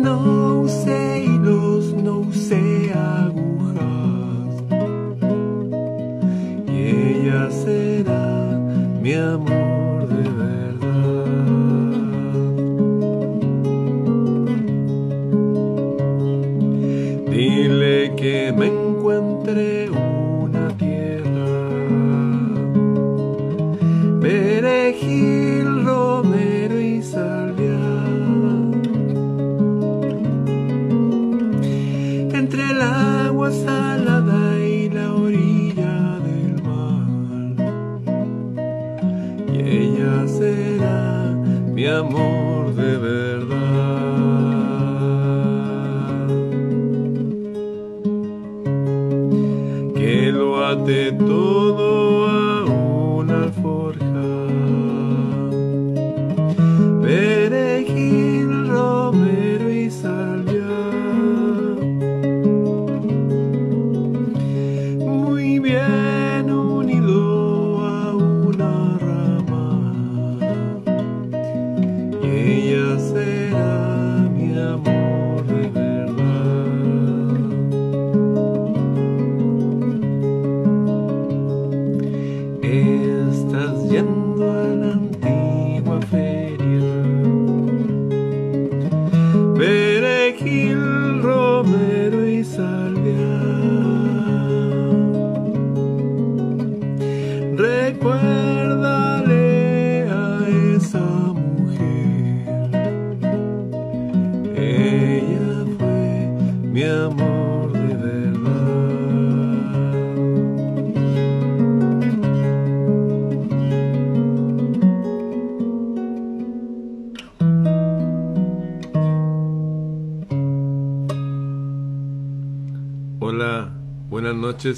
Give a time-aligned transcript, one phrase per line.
[0.00, 0.39] no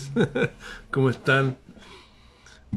[0.90, 1.58] ¿Cómo están?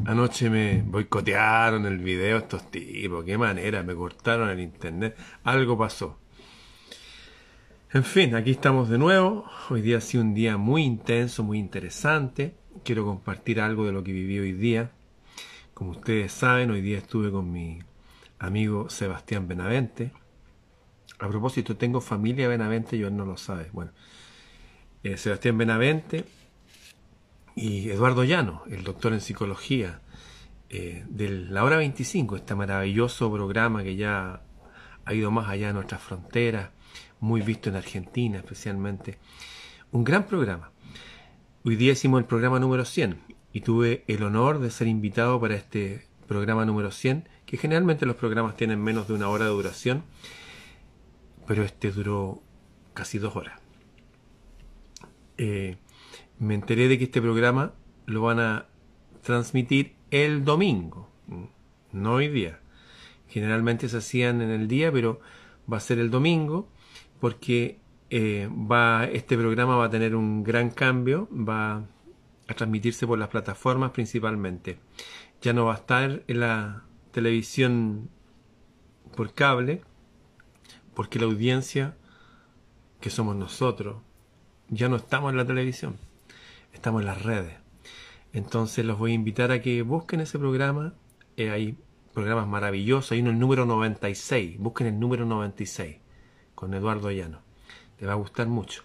[0.04, 3.24] Anoche me boicotearon el video estos tipos.
[3.24, 5.16] Qué manera, me cortaron el internet.
[5.44, 6.18] Algo pasó.
[7.92, 9.46] En fin, aquí estamos de nuevo.
[9.70, 12.54] Hoy día ha sido un día muy intenso, muy interesante.
[12.84, 14.90] Quiero compartir algo de lo que viví hoy día.
[15.72, 17.78] Como ustedes saben, hoy día estuve con mi
[18.38, 20.12] amigo Sebastián Benavente.
[21.18, 23.70] A propósito, tengo familia Benavente y él no lo sabe.
[23.72, 23.92] Bueno,
[25.02, 26.26] eh, Sebastián Benavente
[27.56, 30.02] y Eduardo Llano, el doctor en psicología
[30.68, 34.42] eh, de la hora 25, este maravilloso programa que ya
[35.06, 36.70] ha ido más allá de nuestras fronteras,
[37.18, 39.18] muy visto en Argentina especialmente.
[39.90, 40.70] Un gran programa.
[41.64, 43.20] Hoy día hicimos el programa número 100
[43.54, 48.16] y tuve el honor de ser invitado para este programa número 100, que generalmente los
[48.16, 50.04] programas tienen menos de una hora de duración,
[51.46, 52.42] pero este duró
[52.92, 53.58] casi dos horas.
[55.38, 55.76] Eh,
[56.38, 57.72] me enteré de que este programa
[58.06, 58.66] lo van a
[59.22, 61.10] transmitir el domingo,
[61.92, 62.60] no hoy día.
[63.28, 65.20] Generalmente se hacían en el día, pero
[65.70, 66.68] va a ser el domingo
[67.20, 67.80] porque
[68.10, 71.84] eh, va este programa va a tener un gran cambio, va
[72.46, 74.78] a transmitirse por las plataformas principalmente.
[75.42, 78.10] Ya no va a estar en la televisión
[79.16, 79.82] por cable,
[80.94, 81.96] porque la audiencia
[83.00, 83.96] que somos nosotros
[84.68, 85.96] ya no estamos en la televisión,
[86.76, 87.54] estamos en las redes.
[88.32, 90.94] Entonces los voy a invitar a que busquen ese programa.
[91.36, 91.76] Eh, hay
[92.12, 93.12] programas maravillosos.
[93.12, 94.58] Hay uno el número 96.
[94.58, 95.96] Busquen el número 96
[96.54, 97.40] con Eduardo Llano.
[97.98, 98.82] Te va a gustar mucho.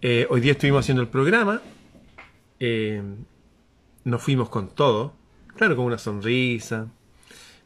[0.00, 1.60] Eh, hoy día estuvimos haciendo el programa.
[2.58, 3.02] Eh,
[4.04, 5.12] nos fuimos con todo.
[5.56, 6.88] Claro, con una sonrisa,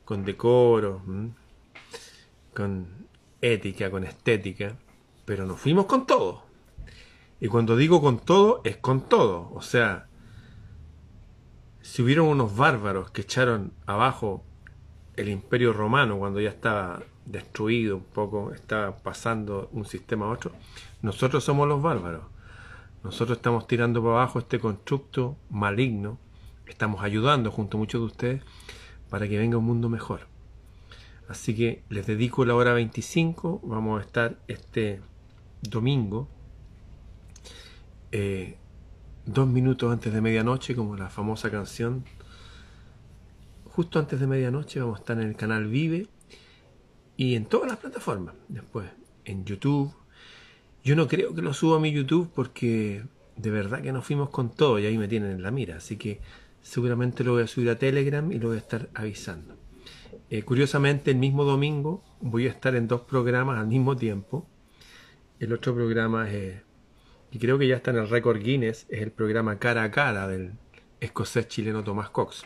[0.05, 1.03] con decoro,
[2.55, 2.89] con
[3.41, 4.77] ética, con estética.
[5.25, 6.52] Pero nos fuimos con todo.
[7.43, 9.51] Y cuando digo con todo, es con todo.
[9.53, 10.07] O sea,
[11.81, 14.45] si hubieron unos bárbaros que echaron abajo
[15.17, 20.53] el imperio romano cuando ya estaba destruido un poco, estaba pasando un sistema a otro,
[21.03, 22.23] nosotros somos los bárbaros.
[23.03, 26.19] Nosotros estamos tirando para abajo este constructo maligno,
[26.69, 28.43] estamos ayudando junto a muchos de ustedes
[29.11, 30.29] para que venga un mundo mejor.
[31.29, 35.01] Así que les dedico la hora 25, vamos a estar este
[35.61, 36.29] domingo
[38.13, 38.57] eh,
[39.27, 42.05] dos minutos antes de medianoche, como la famosa canción.
[43.65, 46.07] Justo antes de medianoche vamos a estar en el canal Vive
[47.17, 48.35] y en todas las plataformas.
[48.49, 48.89] Después
[49.25, 49.93] en YouTube.
[50.85, 53.05] Yo no creo que lo suba a mi YouTube porque
[53.37, 55.77] de verdad que nos fuimos con todo y ahí me tienen en la mira.
[55.77, 56.21] Así que
[56.61, 59.57] seguramente lo voy a subir a Telegram y lo voy a estar avisando.
[60.31, 64.47] Eh, curiosamente, el mismo domingo voy a estar en dos programas al mismo tiempo.
[65.39, 66.63] El otro programa es,
[67.33, 70.29] y creo que ya está en el récord Guinness, es el programa Cara a Cara
[70.29, 70.53] del
[71.01, 72.45] escocés chileno Tomás Cox.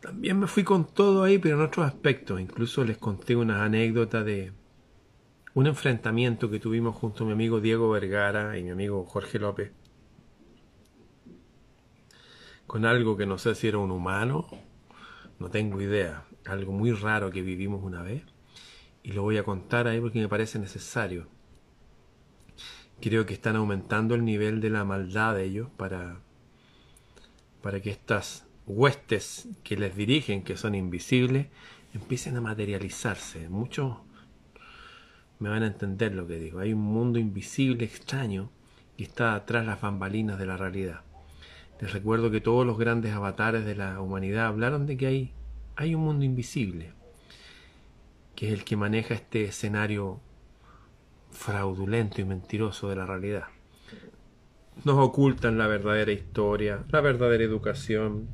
[0.00, 2.40] También me fui con todo ahí, pero en otros aspectos.
[2.40, 4.52] Incluso les conté unas anécdotas de
[5.52, 9.72] un enfrentamiento que tuvimos junto a mi amigo Diego Vergara y mi amigo Jorge López.
[12.66, 14.46] Con algo que no sé si era un humano,
[15.38, 16.24] no tengo idea.
[16.46, 18.22] Algo muy raro que vivimos una vez.
[19.02, 21.37] Y lo voy a contar ahí porque me parece necesario.
[23.00, 26.20] Creo que están aumentando el nivel de la maldad de ellos para,
[27.62, 31.46] para que estas huestes que les dirigen, que son invisibles,
[31.94, 33.48] empiecen a materializarse.
[33.48, 33.96] Muchos
[35.38, 36.58] me van a entender lo que digo.
[36.58, 38.50] Hay un mundo invisible, extraño,
[38.96, 41.02] que está atrás las bambalinas de la realidad.
[41.80, 45.32] Les recuerdo que todos los grandes avatares de la humanidad hablaron de que hay,
[45.76, 46.92] hay un mundo invisible,
[48.34, 50.20] que es el que maneja este escenario
[51.38, 53.44] fraudulento y mentiroso de la realidad.
[54.84, 58.28] Nos ocultan la verdadera historia, la verdadera educación,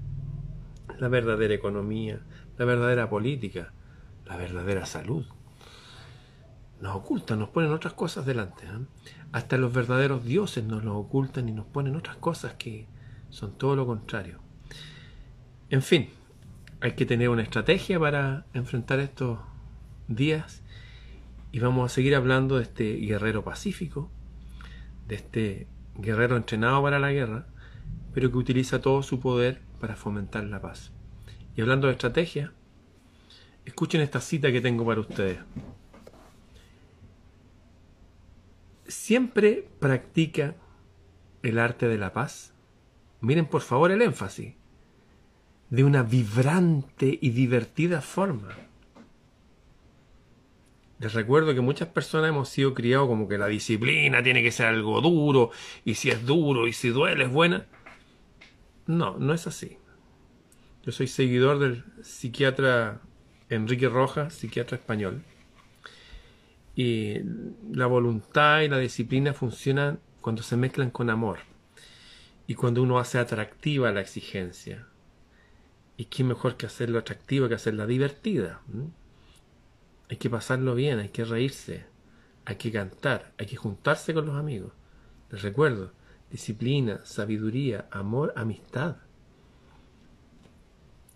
[0.99, 2.21] la verdadera economía,
[2.57, 3.73] la verdadera política,
[4.25, 5.27] la verdadera salud.
[6.81, 8.65] Nos ocultan, nos ponen otras cosas delante.
[8.65, 8.87] ¿eh?
[9.33, 12.89] Hasta los verdaderos dioses nos los ocultan y nos ponen otras cosas que
[13.29, 14.41] son todo lo contrario.
[15.69, 16.09] En fin,
[16.81, 19.39] hay que tener una estrategia para enfrentar estos
[20.09, 20.64] días
[21.55, 24.11] y vamos a seguir hablando de este guerrero pacífico,
[25.07, 27.47] de este guerrero entrenado para la guerra,
[28.13, 30.91] pero que utiliza todo su poder para fomentar la paz.
[31.55, 32.53] Y hablando de estrategia,
[33.65, 35.39] escuchen esta cita que tengo para ustedes.
[38.89, 40.57] Siempre practica
[41.45, 42.53] el arte de la paz.
[43.21, 44.57] Miren por favor el énfasis.
[45.71, 48.49] De una vibrante y divertida forma.
[51.01, 54.67] Les recuerdo que muchas personas hemos sido criados como que la disciplina tiene que ser
[54.67, 55.51] algo duro,
[55.85, 57.67] y si es duro y si duele es buena.
[58.87, 59.79] No, no es así.
[60.85, 63.01] Yo soy seguidor del psiquiatra
[63.49, 65.23] Enrique Rojas, psiquiatra español.
[66.77, 67.21] Y
[67.73, 71.39] la voluntad y la disciplina funcionan cuando se mezclan con amor
[72.47, 74.87] y cuando uno hace atractiva la exigencia.
[75.97, 78.61] ¿Y qué mejor que hacerlo atractiva que hacerla divertida?
[80.11, 81.87] Hay que pasarlo bien, hay que reírse,
[82.45, 84.73] hay que cantar, hay que juntarse con los amigos.
[85.31, 85.93] Les recuerdo,
[86.31, 88.97] disciplina, sabiduría, amor, amistad.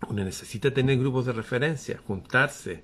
[0.07, 2.83] Uno necesita tener grupos de referencia, juntarse,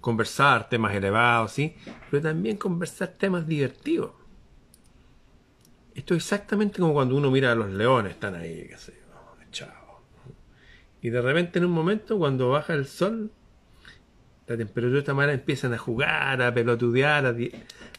[0.00, 1.76] conversar temas elevados, ¿sí?
[2.10, 4.12] Pero también conversar temas divertidos.
[5.94, 9.02] Esto es exactamente como cuando uno mira a los leones, están ahí, qué sé
[9.52, 10.02] chao.
[11.00, 13.30] Y de repente en un momento, cuando baja el sol,
[14.52, 17.34] la temperatura de esta manera empiezan a jugar, a pelotudear, a,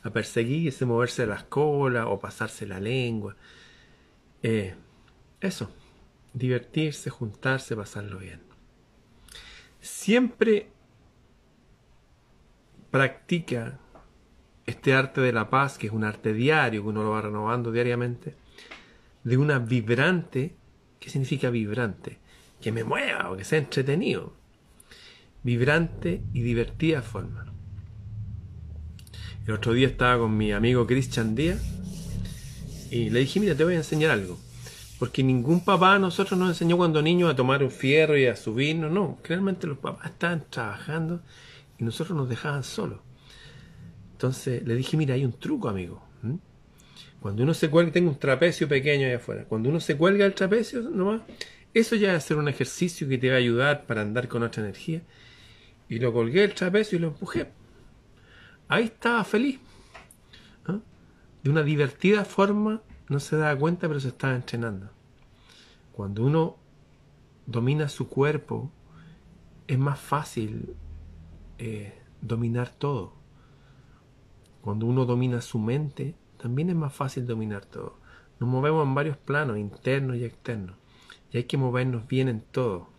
[0.03, 3.35] a perseguirse, moverse las colas o pasarse la lengua.
[4.43, 4.75] Eh,
[5.41, 5.71] eso,
[6.33, 8.41] divertirse, juntarse, pasarlo bien.
[9.79, 10.69] Siempre
[12.91, 13.79] practica
[14.67, 17.71] este arte de la paz, que es un arte diario, que uno lo va renovando
[17.71, 18.35] diariamente,
[19.23, 20.55] de una vibrante,
[20.99, 22.19] ¿qué significa vibrante?
[22.61, 24.42] Que me mueva o que sea entretenido.
[25.43, 27.45] Vibrante y divertida forma.
[29.45, 31.61] El otro día estaba con mi amigo Christian Díaz
[32.89, 34.39] y le dije, mira, te voy a enseñar algo.
[34.99, 38.37] Porque ningún papá a nosotros nos enseñó cuando niños a tomar un fierro y a
[38.37, 38.89] subirnos.
[38.91, 41.21] No, realmente los papás estaban trabajando
[41.77, 42.99] y nosotros nos dejaban solos.
[44.13, 46.01] Entonces le dije, mira, hay un truco, amigo.
[47.19, 49.45] Cuando uno se cuelga, tengo un trapecio pequeño allá afuera.
[49.45, 51.21] Cuando uno se cuelga el trapecio, nomás,
[51.73, 54.43] eso ya va a ser un ejercicio que te va a ayudar para andar con
[54.43, 55.01] otra energía.
[55.89, 57.51] Y lo colgué el trapecio y lo empujé.
[58.67, 59.59] Ahí estaba feliz.
[60.65, 60.79] ¿ah?
[61.43, 64.89] De una divertida forma, no se da cuenta, pero se estaba entrenando.
[65.91, 66.57] Cuando uno
[67.45, 68.71] domina su cuerpo,
[69.67, 70.75] es más fácil
[71.57, 73.13] eh, dominar todo.
[74.61, 77.97] Cuando uno domina su mente, también es más fácil dominar todo.
[78.39, 80.77] Nos movemos en varios planos, internos y externos.
[81.31, 82.92] Y hay que movernos bien en todo.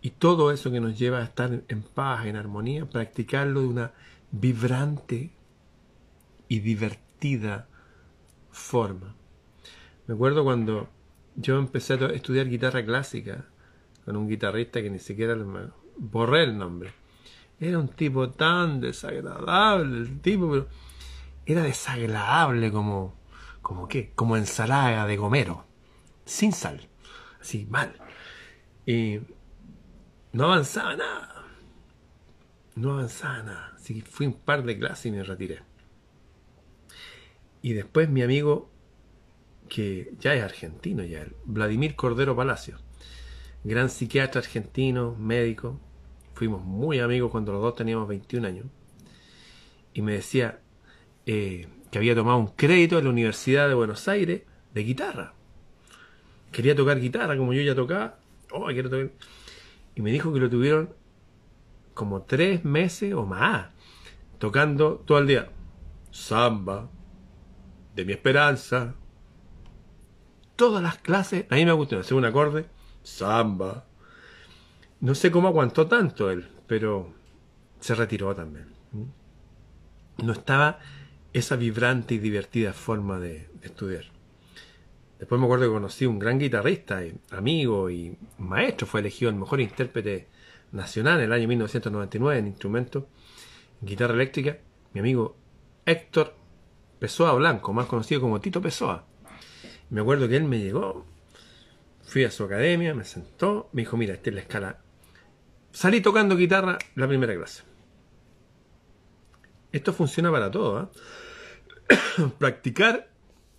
[0.00, 3.92] Y todo eso que nos lleva a estar en paz, en armonía, practicarlo de una
[4.30, 5.30] vibrante
[6.48, 7.66] y divertida
[8.50, 9.14] forma.
[10.06, 10.88] Me acuerdo cuando
[11.36, 13.44] yo empecé a estudiar guitarra clásica
[14.04, 16.92] con un guitarrista que ni siquiera me borré el nombre.
[17.60, 20.68] Era un tipo tan desagradable, el tipo, pero
[21.44, 23.14] era desagradable como,
[23.62, 25.64] como qué, como ensalada de gomero,
[26.24, 26.88] sin sal,
[27.40, 27.94] así mal.
[28.86, 29.18] Y
[30.32, 31.44] no avanzaba nada,
[32.74, 33.72] no avanzaba nada.
[33.76, 35.62] Así que fui un par de clases y me retiré.
[37.62, 38.70] Y después mi amigo,
[39.68, 42.78] que ya es argentino, ya, Vladimir Cordero Palacio,
[43.64, 45.80] gran psiquiatra argentino, médico,
[46.34, 48.66] fuimos muy amigos cuando los dos teníamos 21 años,
[49.92, 50.60] y me decía
[51.26, 54.42] eh, que había tomado un crédito en la Universidad de Buenos Aires
[54.72, 55.34] de guitarra.
[56.52, 58.18] Quería tocar guitarra como yo ya tocaba.
[58.52, 59.10] Oh, quiero tocar.
[59.98, 60.94] Y me dijo que lo tuvieron
[61.92, 63.66] como tres meses o más,
[64.38, 65.50] tocando todo el día.
[66.12, 66.88] Samba,
[67.96, 68.94] de mi esperanza.
[70.54, 72.66] Todas las clases, a mí me gusta hacer un acorde,
[73.02, 73.86] samba.
[75.00, 77.12] No sé cómo aguantó tanto él, pero
[77.80, 78.68] se retiró también.
[80.18, 80.78] No estaba
[81.32, 84.04] esa vibrante y divertida forma de, estudiar.
[85.18, 89.60] Después me acuerdo que conocí un gran guitarrista, amigo y maestro, fue elegido el mejor
[89.60, 90.28] intérprete
[90.70, 93.08] nacional en el año 1999 en instrumento,
[93.80, 94.58] en guitarra eléctrica,
[94.92, 95.36] mi amigo
[95.84, 96.34] Héctor
[97.00, 99.06] Pessoa Blanco, más conocido como Tito Pessoa.
[99.90, 101.04] Me acuerdo que él me llegó,
[102.02, 104.78] fui a su academia, me sentó, me dijo, mira, esta es la escala.
[105.72, 107.62] Salí tocando guitarra la primera clase.
[109.72, 110.90] Esto funciona para todo.
[111.88, 111.96] ¿eh?
[112.38, 113.08] Practicar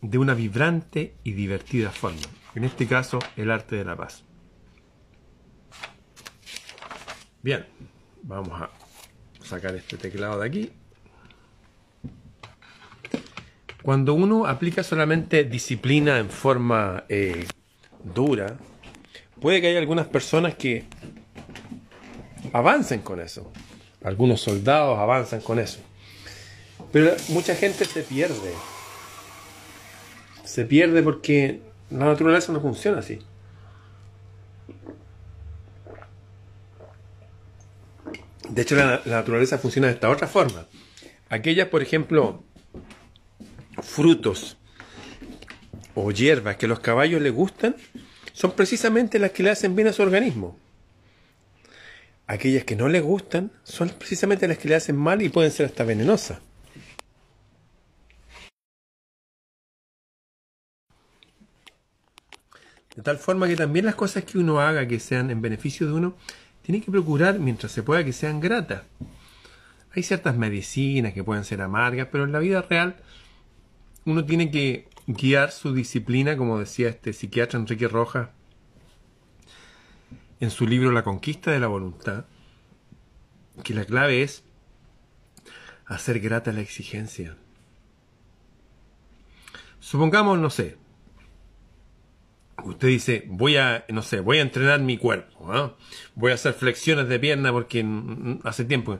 [0.01, 2.19] de una vibrante y divertida forma.
[2.55, 4.23] En este caso, el arte de la paz.
[7.41, 7.65] Bien,
[8.23, 8.69] vamos a
[9.43, 10.71] sacar este teclado de aquí.
[13.81, 17.47] Cuando uno aplica solamente disciplina en forma eh,
[18.03, 18.57] dura,
[19.41, 20.85] puede que haya algunas personas que
[22.51, 23.51] avancen con eso.
[24.03, 25.79] Algunos soldados avanzan con eso.
[26.91, 28.53] Pero mucha gente se pierde.
[30.49, 33.19] Se pierde porque la naturaleza no funciona así.
[38.49, 40.65] De hecho, la, naturaleza funciona de esta otra forma.
[41.29, 42.43] Aquellas, por ejemplo,
[43.83, 44.57] frutos
[45.93, 47.75] o hierbas que a los caballos les gustan,
[48.33, 50.57] son precisamente las que le hacen bien a su organismo.
[52.25, 55.67] Aquellas que no les gustan son precisamente las que le hacen mal y pueden ser
[55.67, 56.39] hasta venenosas.
[62.95, 65.93] De tal forma que también las cosas que uno haga que sean en beneficio de
[65.93, 66.15] uno,
[66.61, 68.83] tiene que procurar, mientras se pueda, que sean gratas.
[69.95, 72.97] Hay ciertas medicinas que pueden ser amargas, pero en la vida real
[74.05, 78.29] uno tiene que guiar su disciplina, como decía este psiquiatra Enrique Rojas
[80.39, 82.25] en su libro La conquista de la voluntad,
[83.63, 84.43] que la clave es
[85.85, 87.35] hacer grata la exigencia.
[89.79, 90.77] Supongamos, no sé,
[92.65, 95.75] usted dice, voy a, no sé, voy a entrenar mi cuerpo, ¿ah?
[96.15, 97.85] voy a hacer flexiones de pierna porque
[98.43, 98.99] hace tiempo.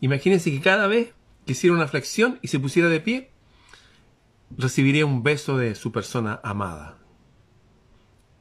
[0.00, 1.14] Imagínense que cada vez
[1.46, 3.30] que hiciera una flexión y se pusiera de pie,
[4.56, 6.98] recibiría un beso de su persona amada.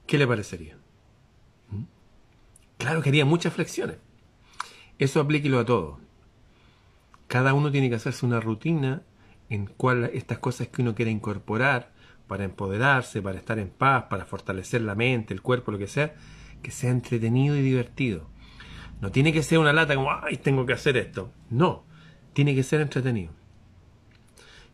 [0.08, 0.78] ¿Qué le parecería?
[1.70, 1.84] ¿Mm?
[2.78, 3.98] Claro que haría muchas flexiones.
[5.00, 6.00] Eso aplíquelo a todo.
[7.28, 9.04] Cada uno tiene que hacerse una rutina
[9.50, 11.93] en cual estas cosas que uno quiere incorporar
[12.34, 16.16] para empoderarse, para estar en paz, para fortalecer la mente, el cuerpo, lo que sea,
[16.64, 18.28] que sea entretenido y divertido.
[19.02, 21.32] No tiene que ser una lata como, ay, tengo que hacer esto.
[21.52, 21.84] No,
[22.34, 23.32] tiene que ser entretenido.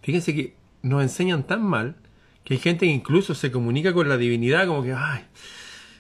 [0.02, 1.98] Fíjense que nos enseñan tan mal
[2.46, 5.26] que hay gente que incluso se comunica con la divinidad como que, ay,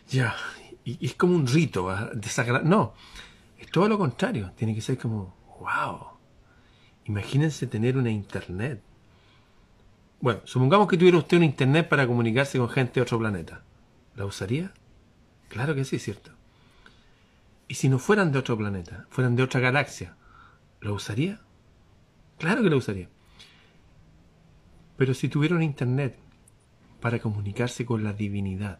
[0.08, 0.38] ya,
[0.86, 2.70] y, es como un rito desagradable.
[2.70, 2.94] No,
[3.58, 6.08] es todo lo contrario, tiene que ser como, wow,
[7.04, 8.82] imagínense tener una internet.
[10.22, 13.64] Bueno, supongamos que tuviera usted una internet para comunicarse con gente de otro planeta.
[14.16, 14.74] ¿La usaría?
[15.48, 16.32] Claro que sí, cierto.
[17.70, 20.18] ¿Y si no fueran de otro planeta, fueran de otra galaxia,
[20.82, 21.40] ¿la usaría?
[22.38, 23.08] Claro que la usaría.
[24.98, 26.18] Pero si tuvieron internet
[27.00, 28.80] para comunicarse con la divinidad,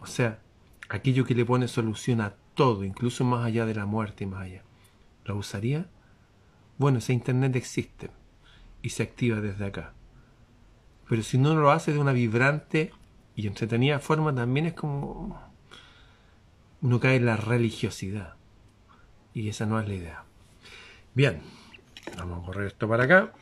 [0.00, 0.38] o sea,
[0.88, 4.42] aquello que le pone solución a todo, incluso más allá de la muerte y más
[4.42, 4.62] allá,
[5.26, 5.86] ¿lo usaría?
[6.78, 8.10] Bueno, ese internet existe
[8.82, 9.92] y se activa desde acá.
[11.08, 12.92] Pero si no lo hace de una vibrante
[13.34, 15.40] y entretenida forma, también es como
[16.82, 18.34] uno cae en la religiosidad.
[19.34, 20.24] Y esa no es la idea.
[21.14, 21.40] Bien,
[22.16, 23.32] vamos a correr esto para acá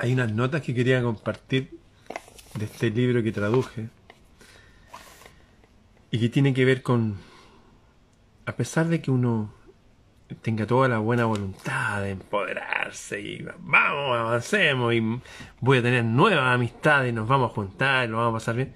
[0.00, 1.78] hay unas notas que quería compartir
[2.54, 3.90] de este libro que traduje
[6.10, 7.18] y que tiene que ver con,
[8.46, 9.52] a pesar de que uno
[10.36, 15.20] tenga toda la buena voluntad de empoderarse y vamos, avancemos y
[15.60, 18.56] voy a tener nuevas amistades y nos vamos a juntar y lo vamos a pasar
[18.56, 18.72] bien.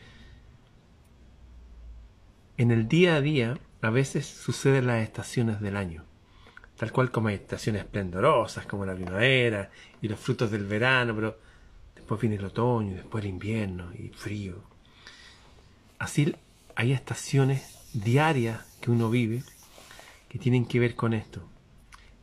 [2.57, 6.05] En el día a día a veces suceden las estaciones del año,
[6.77, 9.71] tal cual como hay estaciones esplendorosas como la primavera
[10.01, 11.39] y los frutos del verano, pero
[11.95, 14.63] después viene el otoño y después el invierno y frío.
[15.99, 16.35] Así
[16.77, 19.43] hay estaciones diarias que uno vive
[20.35, 21.49] que tienen que ver con esto.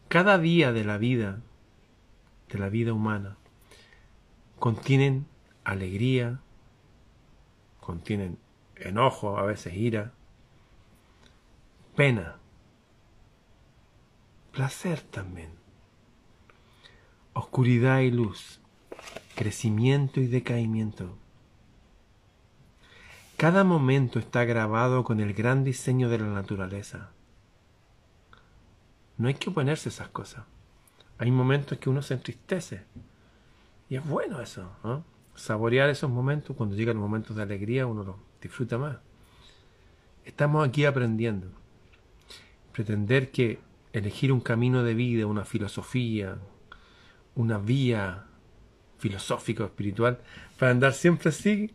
[0.09, 1.39] Cada día de la vida,
[2.49, 3.37] de la vida humana,
[4.59, 5.27] contienen
[5.63, 6.41] alegría,
[7.79, 8.37] contienen
[8.75, 10.11] enojo, a veces ira,
[11.95, 12.35] pena,
[14.51, 15.51] placer también,
[17.31, 18.59] oscuridad y luz,
[19.35, 21.17] crecimiento y decaimiento.
[23.37, 27.11] Cada momento está grabado con el gran diseño de la naturaleza.
[29.21, 30.45] No hay que oponerse a esas cosas.
[31.19, 32.85] Hay momentos que uno se entristece.
[33.87, 34.71] Y es bueno eso,
[35.35, 38.97] Saborear esos momentos, cuando llegan los momentos de alegría, uno los disfruta más.
[40.25, 41.49] Estamos aquí aprendiendo.
[42.71, 43.59] Pretender que
[43.93, 46.39] elegir un camino de vida, una filosofía,
[47.35, 48.25] una vía
[48.97, 50.19] filosófica o espiritual,
[50.57, 51.69] para andar siempre así,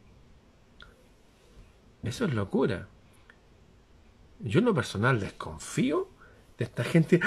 [2.03, 2.89] eso es locura.
[4.41, 6.16] Yo en lo personal desconfío
[6.59, 7.21] de esta gente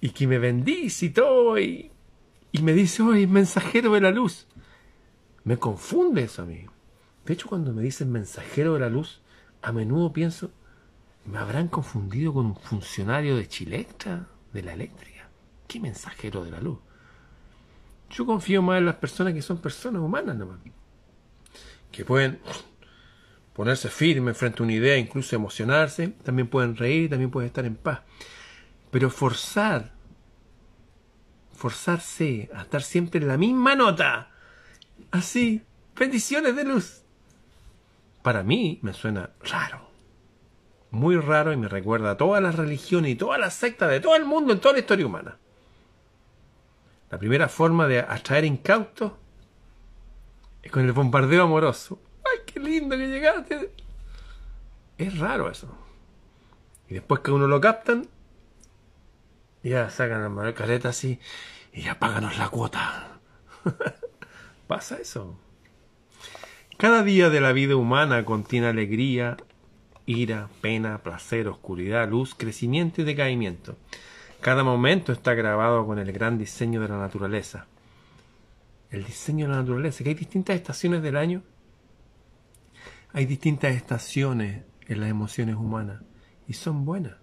[0.00, 1.90] y que me bendice y todo y,
[2.60, 4.46] me dice, hoy mensajero de la luz.
[5.44, 6.66] Me confunde eso a mí.
[7.24, 9.20] De hecho, cuando me dicen mensajero de la luz,
[9.62, 10.50] a menudo pienso,
[11.24, 15.28] ¿me habrán confundido con un funcionario de Chilectra, de la eléctrica?
[15.66, 16.78] ¿Qué mensajero de la luz?
[18.10, 20.58] Yo confío más en las personas que son personas humanas nomás.
[21.90, 22.40] Que pueden
[23.52, 27.76] ponerse firme frente a una idea, incluso emocionarse, también pueden reír, también pueden estar en
[27.76, 28.00] paz.
[28.90, 29.92] Pero forzar,
[31.52, 34.30] forzarse a estar siempre en la misma nota,
[35.10, 35.62] así,
[35.96, 37.02] bendiciones de luz,
[38.22, 39.90] para mí me suena raro.
[40.90, 44.14] Muy raro y me recuerda a todas las religiones y todas las sectas de todo
[44.14, 45.38] el mundo en toda la historia humana.
[47.10, 49.12] La primera forma de atraer incautos
[50.62, 51.98] es con el bombardeo amoroso
[52.52, 53.70] qué lindo que llegaste.
[54.98, 55.68] Es raro eso.
[56.88, 58.08] Y después que uno lo captan,
[59.62, 61.18] ya sacan la careta así
[61.72, 63.18] y ya páganos la cuota.
[64.66, 65.36] Pasa eso.
[66.76, 69.36] Cada día de la vida humana contiene alegría,
[70.06, 73.76] ira, pena, placer, oscuridad, luz, crecimiento y decaimiento.
[74.40, 77.66] Cada momento está grabado con el gran diseño de la naturaleza.
[78.90, 81.42] El diseño de la naturaleza, que hay distintas estaciones del año
[83.12, 86.02] hay distintas estaciones en las emociones humanas
[86.48, 87.16] y son buenas.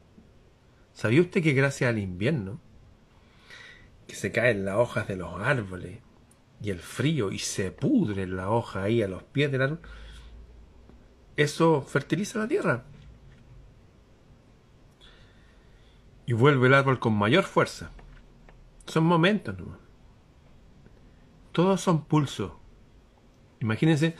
[0.93, 2.59] ¿Sabía usted que gracias al invierno,
[4.07, 5.99] que se caen las hojas de los árboles
[6.61, 9.79] y el frío y se pudre la hoja ahí a los pies del árbol,
[11.37, 12.85] eso fertiliza la tierra?
[16.25, 17.89] Y vuelve el árbol con mayor fuerza.
[18.85, 19.79] Son momentos nomás.
[21.51, 22.51] Todos son pulsos.
[23.59, 24.15] Imagínense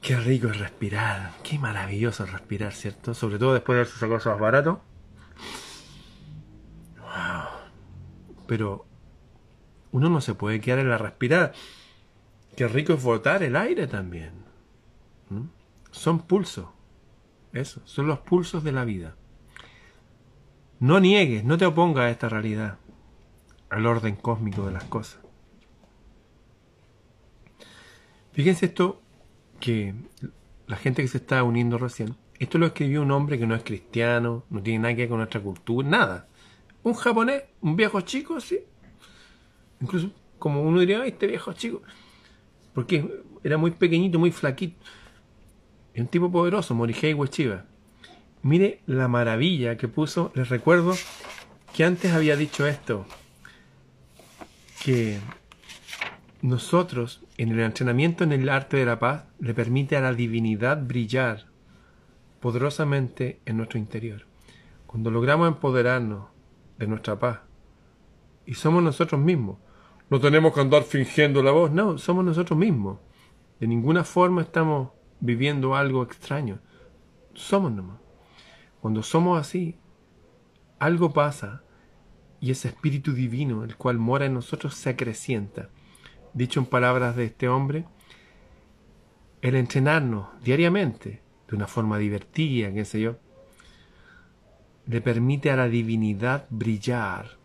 [0.00, 1.32] Qué rico es respirar.
[1.42, 3.14] Qué maravilloso es respirar, ¿cierto?
[3.14, 4.78] Sobre todo después de haberse sacado cosas baratos.
[6.98, 8.46] Wow.
[8.46, 8.86] Pero
[9.92, 11.52] uno no se puede quedar en la respirar.
[12.56, 14.32] Qué rico es botar el aire también.
[15.30, 15.48] ¿Mm?
[15.90, 16.66] Son pulsos.
[17.52, 19.16] Eso, son los pulsos de la vida.
[20.80, 22.78] No niegues, no te opongas a esta realidad,
[23.68, 25.20] al orden cósmico de las cosas.
[28.32, 29.02] Fíjense esto
[29.60, 29.94] que
[30.66, 33.62] la gente que se está uniendo recién, esto lo escribió un hombre que no es
[33.62, 36.28] cristiano, no tiene nada que ver con nuestra cultura, nada.
[36.82, 38.60] Un japonés, un viejo chico, sí.
[39.80, 41.82] Incluso, como uno diría, este viejo chico.
[42.74, 44.76] Porque era muy pequeñito, muy flaquito.
[45.96, 47.64] Un tipo poderoso, Morihei Ueshiba.
[48.42, 50.30] Mire la maravilla que puso.
[50.34, 50.94] Les recuerdo
[51.74, 53.04] que antes había dicho esto.
[54.84, 55.18] Que
[56.40, 60.80] nosotros, en el entrenamiento en el arte de la paz, le permite a la divinidad
[60.80, 61.46] brillar
[62.40, 64.26] poderosamente en nuestro interior.
[64.86, 66.28] Cuando logramos empoderarnos
[66.78, 67.40] de nuestra paz,
[68.46, 69.58] y somos nosotros mismos,
[70.10, 72.98] no tenemos que andar fingiendo la voz, no, somos nosotros mismos.
[73.58, 76.60] De ninguna forma estamos viviendo algo extraño.
[77.34, 77.98] Somos nomás.
[78.80, 79.76] Cuando somos así,
[80.78, 81.62] algo pasa
[82.40, 85.68] y ese espíritu divino, el cual mora en nosotros, se acrecienta
[86.32, 87.84] dicho en palabras de este hombre,
[89.42, 93.16] el entrenarnos diariamente, de una forma divertida, qué sé yo,
[94.86, 97.36] le permite a la divinidad brillar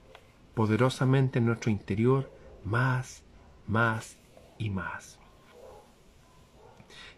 [0.53, 2.31] poderosamente en nuestro interior
[2.63, 3.23] más,
[3.67, 4.17] más
[4.57, 5.19] y más.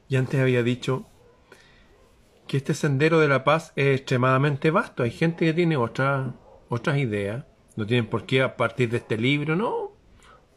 [0.07, 1.05] Y antes había dicho
[2.47, 5.03] que este sendero de la paz es extremadamente vasto.
[5.03, 6.33] Hay gente que tiene otras
[6.69, 7.45] otras ideas.
[7.75, 9.84] No tienen por qué a partir de este libro, no.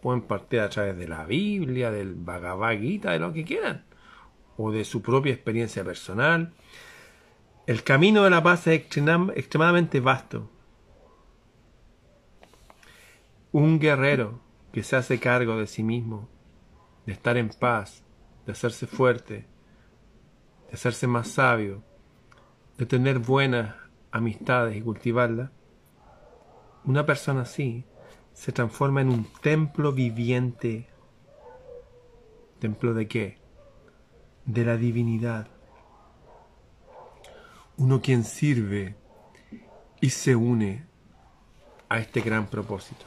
[0.00, 3.84] Pueden partir a través de la Biblia, del Bhagavad Gita, de lo que quieran.
[4.56, 6.52] O de su propia experiencia personal.
[7.66, 10.50] El camino de la paz es extremadamente vasto.
[13.52, 14.40] Un guerrero
[14.72, 16.28] que se hace cargo de sí mismo,
[17.06, 18.04] de estar en paz,
[18.46, 19.46] de hacerse fuerte,
[20.68, 21.82] de hacerse más sabio,
[22.76, 23.74] de tener buenas
[24.12, 25.50] amistades y cultivarlas,
[26.84, 27.84] una persona así
[28.38, 30.86] se transforma en un templo viviente.
[32.60, 33.38] ¿Templo de qué?
[34.44, 35.48] De la divinidad.
[37.78, 38.94] Uno quien sirve
[40.00, 40.86] y se une
[41.88, 43.04] a este gran propósito.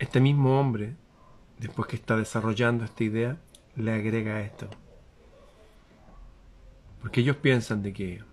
[0.00, 0.96] Este mismo hombre,
[1.60, 3.36] después que está desarrollando esta idea,
[3.76, 4.68] le agrega esto.
[7.00, 8.24] Porque ellos piensan de que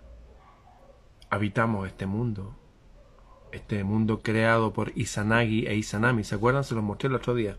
[1.30, 2.56] habitamos este mundo,
[3.56, 6.24] este mundo creado por Izanagi e Izanami.
[6.24, 6.64] ¿Se acuerdan?
[6.64, 7.58] Se los mostré el otro día.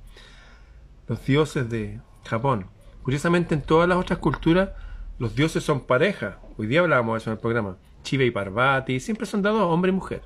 [1.09, 2.67] Los dioses de Japón.
[3.03, 4.71] Curiosamente, en todas las otras culturas,
[5.19, 6.41] los dioses son pareja.
[6.57, 7.77] Hoy día hablábamos de eso en el programa.
[8.03, 10.23] Chiva y Parvati, siempre son dados hombre y mujer.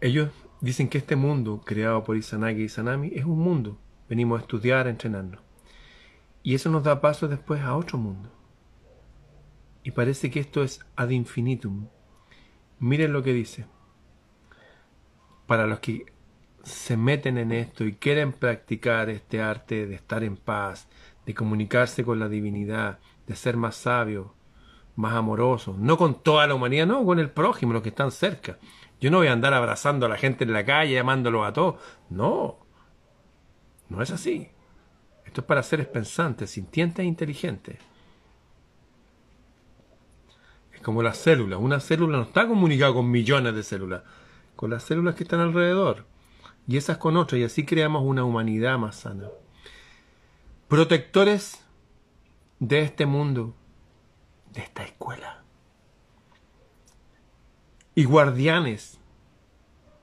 [0.00, 3.78] Ellos dicen que este mundo, creado por Izanagi y Izanami, es un mundo.
[4.08, 5.40] Venimos a estudiar, a entrenarnos.
[6.42, 8.30] Y eso nos da paso después a otro mundo.
[9.82, 11.88] Y parece que esto es ad infinitum.
[12.80, 13.66] Miren lo que dice.
[15.46, 16.06] Para los que
[16.62, 20.88] se meten en esto y quieren practicar este arte de estar en paz,
[21.26, 24.34] de comunicarse con la divinidad, de ser más sabio,
[24.96, 28.58] más amoroso, no con toda la humanidad, no, con el prójimo, los que están cerca.
[28.98, 31.80] Yo no voy a andar abrazando a la gente en la calle, llamándolos a todos.
[32.08, 32.58] No,
[33.88, 34.48] no es así.
[35.26, 37.89] Esto es para seres pensantes, sintientes e inteligentes.
[40.82, 41.60] Como las células.
[41.60, 44.02] Una célula no está comunicada con millones de células,
[44.56, 46.06] con las células que están alrededor.
[46.66, 49.28] Y esas con otras, y así creamos una humanidad más sana.
[50.68, 51.64] Protectores
[52.60, 53.54] de este mundo,
[54.52, 55.42] de esta escuela.
[57.94, 59.00] Y guardianes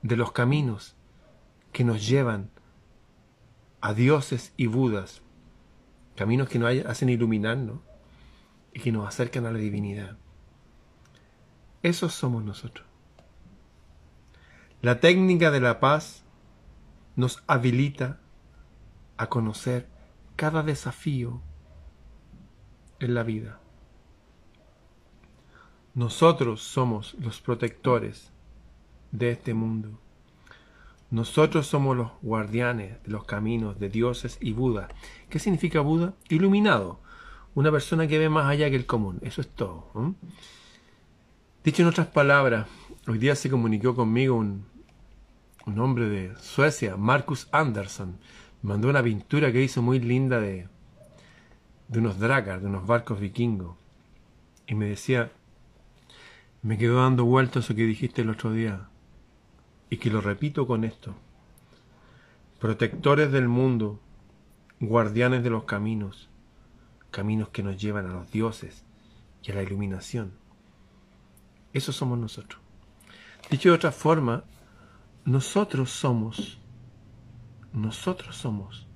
[0.02, 0.94] de los caminos
[1.72, 2.50] que nos llevan
[3.80, 5.22] a dioses y budas,
[6.16, 7.78] caminos que nos hacen iluminarnos
[8.72, 10.18] y que nos acercan a la divinidad.
[11.82, 12.86] Esos somos nosotros.
[14.80, 16.24] La técnica de la paz
[17.16, 18.20] nos habilita
[19.16, 19.88] a conocer
[20.36, 21.40] cada desafío
[23.00, 23.60] en la vida.
[25.94, 28.32] Nosotros somos los protectores
[29.10, 29.98] de este mundo.
[31.10, 34.88] Nosotros somos los guardianes de los caminos de dioses y Buda.
[35.30, 36.14] ¿Qué significa Buda?
[36.28, 37.00] Iluminado.
[37.54, 39.18] Una persona que ve más allá que el común.
[39.22, 39.90] Eso es todo.
[41.68, 42.66] Dicho en otras palabras,
[43.06, 44.64] hoy día se comunicó conmigo un,
[45.66, 48.16] un hombre de Suecia, Marcus Anderson.
[48.62, 50.66] Me mandó una pintura que hizo muy linda de,
[51.88, 53.76] de unos dragas, de unos barcos vikingos.
[54.66, 55.30] Y me decía,
[56.62, 58.88] me quedó dando vueltas eso que dijiste el otro día
[59.90, 61.16] y que lo repito con esto.
[62.60, 64.00] Protectores del mundo,
[64.80, 66.30] guardianes de los caminos,
[67.10, 68.84] caminos que nos llevan a los dioses
[69.42, 70.47] y a la iluminación.
[71.72, 72.60] Eso somos nosotros.
[73.50, 74.44] Dicho de otra forma,
[75.24, 76.58] nosotros somos,
[77.72, 78.86] nosotros somos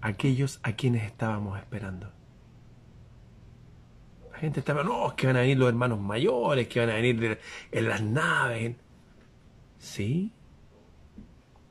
[0.00, 2.12] aquellos a quienes estábamos esperando.
[4.32, 7.38] La gente estaba, no, que van a venir los hermanos mayores, que van a venir
[7.70, 8.76] en las naves.
[9.78, 10.32] ¿Sí?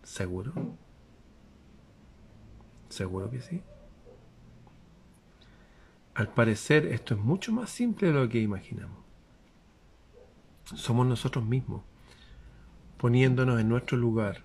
[0.04, 0.54] ¿Seguro?
[2.90, 3.62] ¿Seguro que sí?
[6.16, 8.99] Al parecer esto es mucho más simple de lo que imaginamos.
[10.76, 11.84] Somos nosotros mismos,
[12.98, 14.44] poniéndonos en nuestro lugar,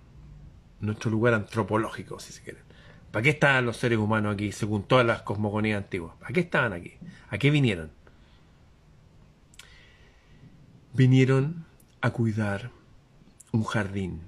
[0.80, 2.62] nuestro lugar antropológico, si se quieren.
[3.10, 6.16] ¿Para qué estaban los seres humanos aquí, según todas las cosmogonías antiguas?
[6.16, 6.94] ¿Para qué estaban aquí?
[7.28, 7.90] ¿A qué vinieron?
[10.94, 11.66] Vinieron
[12.00, 12.70] a cuidar
[13.52, 14.20] un jardín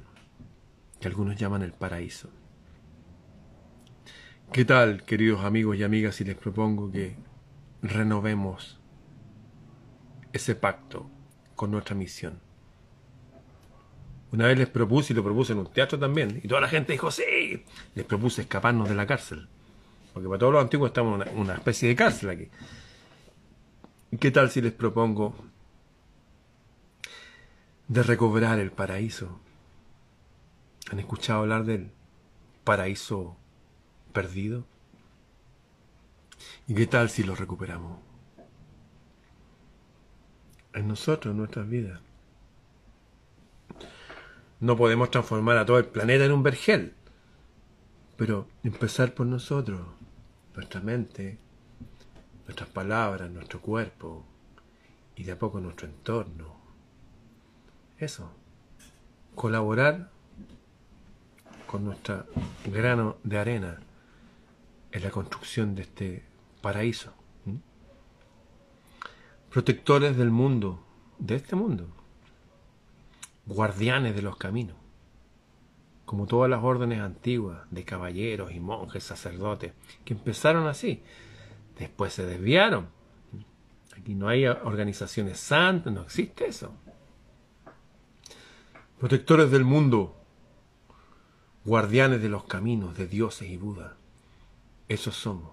[1.00, 2.30] que algunos llaman el paraíso.
[4.52, 7.16] ¿Qué tal, queridos amigos y amigas, si les propongo que
[7.82, 8.78] renovemos
[10.32, 11.10] ese pacto
[11.56, 12.38] con nuestra misión?
[14.32, 16.92] Una vez les propuse, y lo propuse en un teatro también, y toda la gente
[16.92, 17.64] dijo, sí,
[17.94, 19.48] les propuse escaparnos de la cárcel,
[20.12, 22.48] porque para todos los antiguos estamos en una, especie de cárcel aquí.
[24.20, 25.34] ¿Qué tal si les propongo
[27.88, 29.40] de recobrar el paraíso?
[30.90, 31.90] ¿Han escuchado hablar del
[32.64, 33.36] paraíso
[34.12, 34.64] perdido?
[36.68, 38.05] ¿Y qué tal si lo recuperamos?
[40.76, 42.00] En nosotros, en nuestras vidas.
[44.60, 46.92] No podemos transformar a todo el planeta en un vergel,
[48.18, 49.80] pero empezar por nosotros,
[50.54, 51.38] nuestra mente,
[52.44, 54.26] nuestras palabras, nuestro cuerpo
[55.16, 56.60] y de a poco nuestro entorno.
[57.96, 58.30] Eso,
[59.34, 60.10] colaborar
[61.66, 62.26] con nuestro
[62.66, 63.78] grano de arena
[64.92, 66.22] en la construcción de este
[66.60, 67.14] paraíso.
[69.56, 70.84] Protectores del mundo,
[71.18, 71.88] de este mundo,
[73.46, 74.76] guardianes de los caminos,
[76.04, 79.72] como todas las órdenes antiguas de caballeros y monjes, sacerdotes,
[80.04, 81.02] que empezaron así,
[81.78, 82.88] después se desviaron.
[83.98, 86.74] Aquí no hay organizaciones santas, no existe eso.
[88.98, 90.22] Protectores del mundo,
[91.64, 93.96] guardianes de los caminos de dioses y Buda.
[94.86, 95.52] Esos somos.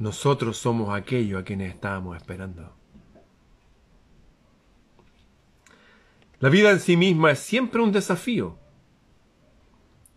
[0.00, 2.81] Nosotros somos aquellos a quienes estábamos esperando.
[6.42, 8.58] La vida en sí misma es siempre un desafío.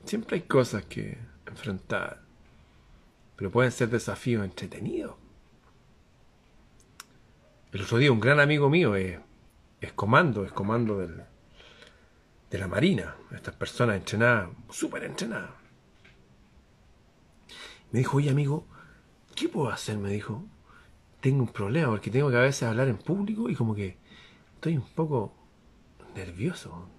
[0.05, 2.19] Siempre hay cosas que enfrentar,
[3.35, 5.13] pero pueden ser desafíos entretenidos.
[7.71, 9.19] El otro día un gran amigo mío es,
[9.93, 11.21] comando, es comando del,
[12.49, 15.51] de la Marina, estas personas entrenadas, súper entrenadas.
[17.91, 18.65] Me dijo, oye amigo,
[19.35, 19.99] ¿qué puedo hacer?
[19.99, 20.43] Me dijo,
[21.21, 23.99] tengo un problema porque tengo que a veces hablar en público y como que
[24.55, 25.44] estoy un poco
[26.15, 26.89] nervioso.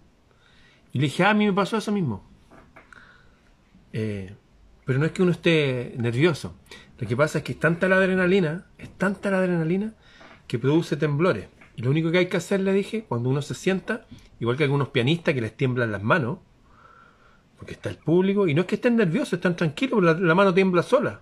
[0.92, 2.24] Y le dije, ah, a mí me pasó eso mismo.
[3.92, 4.34] Eh,
[4.84, 6.54] pero no es que uno esté nervioso.
[6.98, 9.94] Lo que pasa es que es tanta la adrenalina, es tanta la adrenalina
[10.46, 11.48] que produce temblores.
[11.74, 14.06] Y lo único que hay que hacer, le dije, cuando uno se sienta,
[14.40, 16.38] igual que algunos pianistas que les tiemblan las manos,
[17.58, 20.54] porque está el público, y no es que estén nerviosos, están tranquilos, la, la mano
[20.54, 21.20] tiembla sola.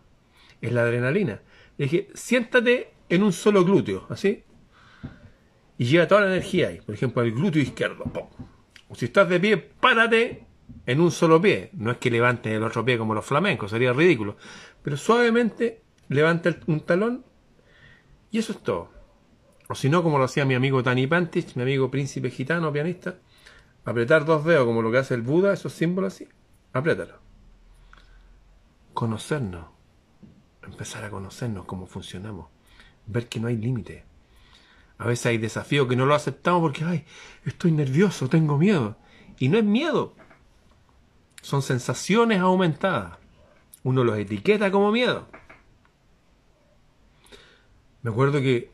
[0.60, 1.40] Es la adrenalina.
[1.76, 4.44] Le dije, siéntate en un solo glúteo, así,
[5.78, 6.80] y lleva toda la energía ahí.
[6.80, 8.04] Por ejemplo, el glúteo izquierdo.
[8.88, 10.46] O si estás de pie, párate
[10.86, 11.70] en un solo pie.
[11.72, 14.36] No es que levantes el otro pie como los flamencos, sería ridículo.
[14.82, 17.24] Pero suavemente levanta un talón
[18.30, 18.90] y eso es todo.
[19.68, 23.16] O si no, como lo hacía mi amigo Tani Pantich, mi amigo príncipe gitano, pianista,
[23.84, 26.28] apretar dos dedos como lo que hace el Buda, esos símbolos así,
[26.72, 27.18] apriétalo.
[28.92, 29.66] Conocernos,
[30.62, 32.48] empezar a conocernos cómo funcionamos,
[33.06, 34.04] ver que no hay límite.
[35.04, 37.04] A veces hay desafíos que no lo aceptamos porque, ay,
[37.44, 38.96] estoy nervioso, tengo miedo.
[39.38, 40.14] Y no es miedo,
[41.42, 43.18] son sensaciones aumentadas.
[43.82, 45.26] Uno los etiqueta como miedo.
[48.00, 48.70] Me acuerdo que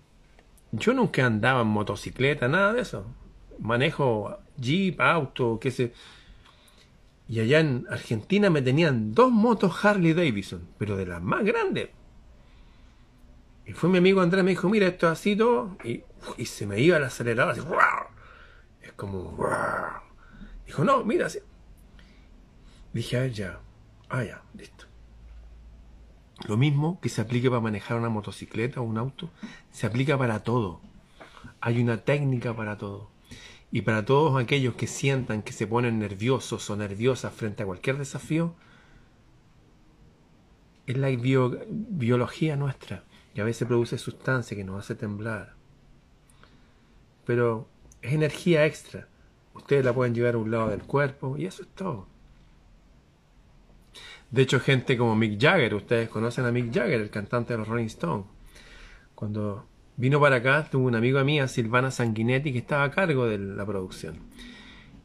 [0.71, 3.07] yo nunca andaba en motocicleta, nada de eso.
[3.59, 5.93] Manejo jeep, auto, qué sé.
[7.29, 11.89] Y allá en Argentina me tenían dos motos Harley Davidson, pero de las más grandes.
[13.71, 15.77] Y fue mi amigo Andrés, me dijo, mira, esto es así todo.
[15.85, 16.03] Y,
[16.45, 17.61] se me iba el acelerador, así,
[18.83, 19.39] Es como,
[20.67, 21.39] Dijo, no, mira, así.
[22.93, 23.61] Dije, a ver, ya.
[24.09, 24.87] Ah, ya, listo.
[26.49, 29.31] Lo mismo que se aplique para manejar una motocicleta o un auto,
[29.71, 30.81] se aplica para todo.
[31.61, 33.13] Hay una técnica para todo.
[33.71, 37.99] Y para todos aquellos que sientan que se ponen nerviosos o nerviosas frente a cualquier
[37.99, 38.53] desafío,
[40.89, 43.05] es la biología nuestra,
[43.35, 45.55] que a veces produce sustancia que nos hace temblar.
[47.25, 47.69] Pero
[48.03, 49.09] es energía extra.
[49.55, 52.07] Ustedes la pueden llevar a un lado del cuerpo y eso es todo.
[54.31, 57.69] De hecho, gente como Mick Jagger, ustedes conocen a Mick Jagger, el cantante de los
[57.69, 58.27] Rolling Stones.
[59.17, 59.67] Cuando
[59.97, 63.67] vino para acá, tuvo una amiga mía, Silvana Sanguinetti, que estaba a cargo de la
[63.67, 64.21] producción.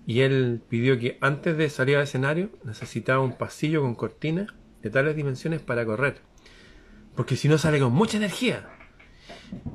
[0.05, 4.47] Y él pidió que antes de salir al escenario necesitaba un pasillo con cortinas
[4.83, 6.21] de tales dimensiones para correr.
[7.15, 8.69] Porque si no sale con mucha energía.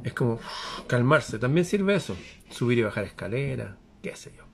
[0.04, 0.38] Es como
[0.86, 1.38] calmarse.
[1.38, 2.16] También sirve eso.
[2.50, 4.44] Subir y bajar escaleras, qué sé yo.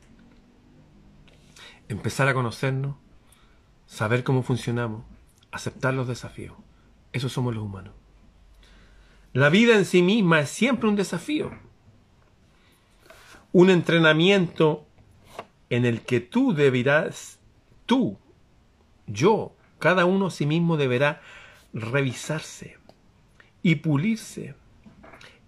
[1.88, 2.96] Empezar a conocernos,
[3.86, 5.04] saber cómo funcionamos,
[5.52, 6.56] aceptar los desafíos.
[7.12, 7.94] Eso somos los humanos.
[9.32, 11.52] La vida en sí misma es siempre un desafío.
[13.52, 14.86] Un entrenamiento
[15.70, 17.38] en el que tú deberás,
[17.86, 18.18] tú,
[19.06, 21.20] yo, cada uno a sí mismo deberá
[21.72, 22.75] revisarse
[23.66, 24.54] y pulirse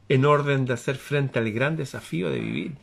[0.08, 2.76] en orden de hacer frente al gran desafío de vivir.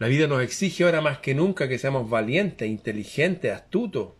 [0.00, 4.14] La vida nos exige ahora más que nunca que seamos valientes, inteligentes, astutos,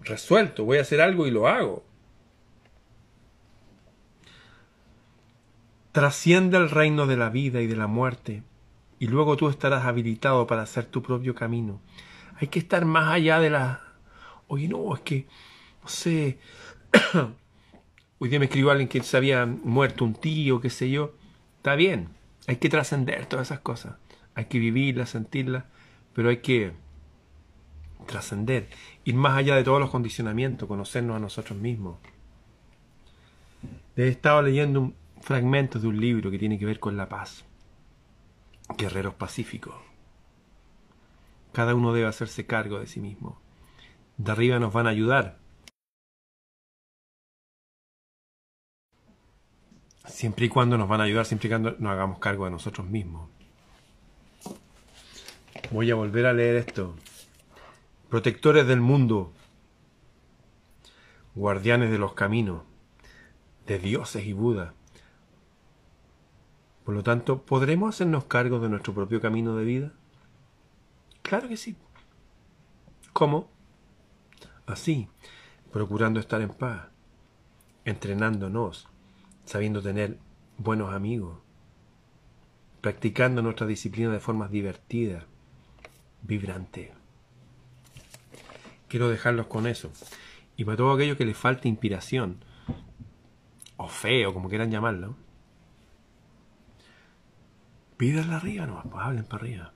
[0.00, 1.84] resuelto, voy a hacer algo y lo hago.
[5.92, 8.42] Trasciende el reino de la vida y de la muerte,
[8.98, 11.80] y luego tú estarás habilitado para hacer tu propio camino.
[12.40, 13.84] Hay que estar más allá de la...
[14.48, 15.28] Oye, no, es que,
[15.80, 16.40] no sé,
[18.20, 21.14] hoy día me escribió alguien que se había muerto un tío, qué sé yo.
[21.56, 22.10] Está bien,
[22.46, 23.96] hay que trascender todas esas cosas.
[24.34, 25.64] Hay que vivirlas, sentirlas,
[26.14, 26.72] pero hay que
[28.06, 28.68] trascender,
[29.04, 31.98] ir más allá de todos los condicionamientos, conocernos a nosotros mismos.
[33.96, 37.44] He estado leyendo un fragmento de un libro que tiene que ver con la paz.
[38.76, 39.74] Guerreros pacíficos.
[41.52, 43.40] Cada uno debe hacerse cargo de sí mismo.
[44.16, 45.39] De arriba nos van a ayudar.
[50.10, 52.86] Siempre y cuando nos van a ayudar, siempre y cuando nos hagamos cargo de nosotros
[52.86, 53.28] mismos.
[55.70, 56.94] Voy a volver a leer esto.
[58.08, 59.32] Protectores del mundo,
[61.34, 62.62] guardianes de los caminos,
[63.66, 64.74] de dioses y Buda.
[66.84, 69.92] Por lo tanto, ¿podremos hacernos cargo de nuestro propio camino de vida?
[71.22, 71.76] Claro que sí.
[73.12, 73.48] ¿Cómo?
[74.66, 75.08] Así,
[75.72, 76.88] procurando estar en paz,
[77.84, 78.88] entrenándonos,
[79.44, 80.18] sabiendo tener
[80.58, 81.38] buenos amigos,
[82.80, 85.24] practicando nuestra disciplina de formas divertidas,
[86.22, 86.90] vibrantes.
[88.88, 89.92] Quiero dejarlos con eso.
[90.56, 92.44] Y para todo aquello que les falte inspiración,
[93.76, 95.16] o feo, como quieran llamarlo,
[97.96, 99.72] pídanla arriba no pues hablen para arriba.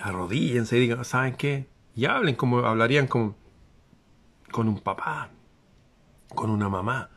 [0.00, 1.68] Arrodíllense y digan, ¿saben qué?
[1.94, 3.36] Y hablen como hablarían con,
[4.50, 5.30] con un papá,
[6.34, 7.10] con una mamá,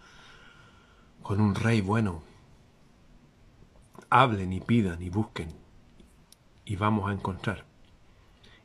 [1.32, 2.24] con un rey bueno.
[4.10, 5.48] Hablen y pidan y busquen
[6.66, 7.64] y vamos a encontrar.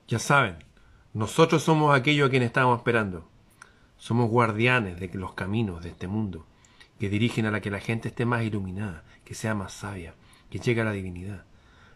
[0.08, 0.56] Ya saben,
[1.14, 3.28] nosotros somos aquellos a quienes estamos esperando.
[3.98, 6.44] Somos guardianes de los caminos de este mundo
[6.98, 10.16] que dirigen a la que la gente esté más iluminada, que sea más sabia,
[10.50, 11.44] que llegue a la divinidad.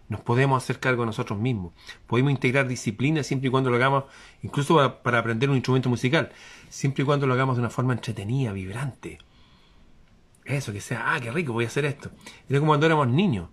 [0.08, 1.72] Nos podemos hacer cargo de nosotros mismos.
[2.06, 4.04] Podemos integrar disciplina siempre y cuando lo hagamos,
[4.44, 6.30] incluso para, aprender un instrumento musical,
[6.68, 9.18] siempre y cuando lo hagamos de una forma entretenida, vibrante.
[10.44, 12.10] Eso, que sea, ah, qué rico, voy a hacer esto.
[12.48, 13.48] Era como cuando éramos niños.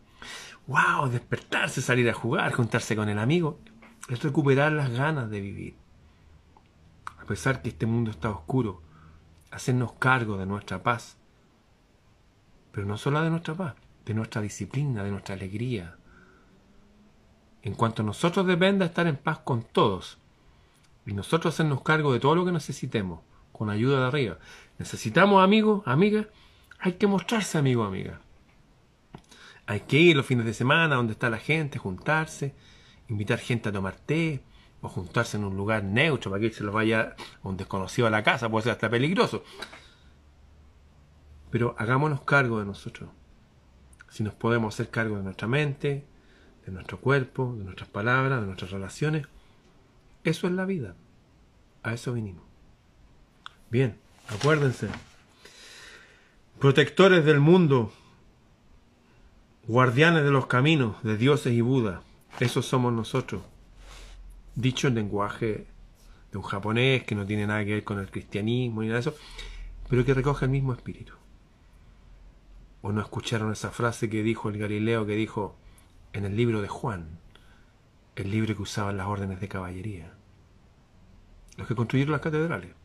[0.68, 1.10] ¡Wow!
[1.10, 3.60] Despertarse, salir a jugar, juntarse con el amigo.
[4.10, 5.76] Es recuperar las ganas de vivir.
[7.20, 8.82] A pesar que este mundo está oscuro,
[9.52, 11.18] hacernos cargo de nuestra paz
[12.78, 13.74] pero no solo de nuestra paz,
[14.06, 15.98] de nuestra disciplina, de nuestra alegría.
[17.64, 20.20] En cuanto a nosotros dependa estar en paz con todos
[21.04, 23.22] y nosotros hacernos cargo de todo lo que necesitemos,
[23.52, 24.38] con ayuda de arriba.
[24.78, 26.28] Necesitamos amigos, amigas,
[26.80, 28.22] hay que mostrarse amigo, amiga.
[29.66, 32.56] Hay que ir los fines de semana donde está la gente, juntarse,
[33.10, 34.42] invitar gente a tomar té,
[34.82, 38.24] o juntarse en un lugar neutro para que se los vaya un desconocido a la
[38.24, 39.44] casa, puede ser hasta peligroso.
[41.50, 43.10] Pero hagámonos cargo de nosotros.
[44.10, 46.06] Si nos podemos hacer cargo de nuestra mente,
[46.66, 49.28] de nuestro cuerpo, de nuestras palabras, de nuestras relaciones,
[50.24, 50.96] eso es la vida.
[51.84, 52.44] A eso vinimos.
[53.70, 53.98] Bien,
[54.30, 54.90] acuérdense.
[56.60, 57.94] Protectores del mundo,
[59.68, 62.02] guardianes de los caminos de dioses y Buda,
[62.40, 63.44] esos somos nosotros.
[64.56, 65.68] Dicho en lenguaje
[66.32, 69.10] de un japonés que no tiene nada que ver con el cristianismo ni nada de
[69.10, 69.16] eso,
[69.88, 71.14] pero que recoge el mismo espíritu.
[72.82, 75.56] ¿O no escucharon esa frase que dijo el Galileo que dijo
[76.12, 77.20] en el libro de Juan,
[78.16, 80.12] el libro que usaban las órdenes de caballería?
[81.56, 82.77] Los que construyeron las catedrales.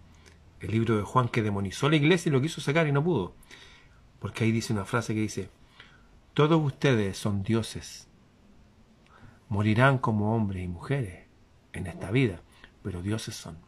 [0.63, 3.35] El libro de Juan que demonizó la iglesia y lo quiso sacar y no pudo.
[4.19, 5.51] Porque ahí dice una frase que dice,
[6.33, 8.09] todos ustedes son dioses.
[9.51, 11.27] Morirán como hombres y mujeres
[11.75, 12.41] en esta vida,
[12.83, 13.59] pero dioses son.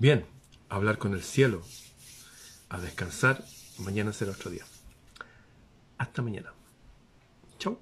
[0.00, 0.26] Bien,
[0.68, 1.62] hablar con el cielo,
[2.68, 3.44] a descansar
[3.78, 4.64] Mañana será otro día.
[5.98, 6.52] Hasta mañana.
[7.58, 7.78] Chau.